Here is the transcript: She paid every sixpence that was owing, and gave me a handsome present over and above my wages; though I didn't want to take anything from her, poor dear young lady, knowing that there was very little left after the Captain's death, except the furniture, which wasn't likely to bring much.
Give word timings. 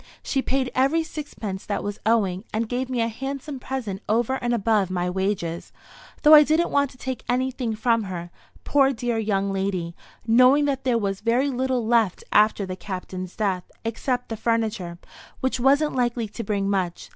She 0.23 0.41
paid 0.41 0.71
every 0.73 1.03
sixpence 1.03 1.63
that 1.67 1.83
was 1.83 1.99
owing, 2.07 2.43
and 2.51 2.67
gave 2.67 2.89
me 2.89 3.01
a 3.01 3.07
handsome 3.07 3.59
present 3.59 4.01
over 4.09 4.33
and 4.37 4.51
above 4.51 4.89
my 4.89 5.11
wages; 5.11 5.71
though 6.23 6.33
I 6.33 6.41
didn't 6.41 6.71
want 6.71 6.89
to 6.89 6.97
take 6.97 7.23
anything 7.29 7.75
from 7.75 8.05
her, 8.05 8.31
poor 8.63 8.93
dear 8.93 9.19
young 9.19 9.53
lady, 9.53 9.95
knowing 10.25 10.65
that 10.65 10.85
there 10.85 10.97
was 10.97 11.21
very 11.21 11.49
little 11.51 11.85
left 11.85 12.23
after 12.31 12.65
the 12.65 12.75
Captain's 12.75 13.35
death, 13.35 13.69
except 13.85 14.29
the 14.29 14.37
furniture, 14.37 14.97
which 15.39 15.59
wasn't 15.59 15.93
likely 15.95 16.27
to 16.29 16.43
bring 16.43 16.67
much. 16.67 17.09